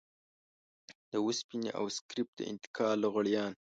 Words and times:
د 1.11 1.13
وسپنې 1.27 1.69
او 1.79 1.85
سکريپ 1.97 2.27
د 2.35 2.39
انتقال 2.51 2.95
لغړيان. 3.05 3.51